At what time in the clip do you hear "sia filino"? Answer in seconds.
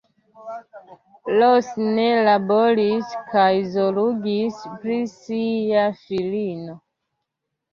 5.13-6.81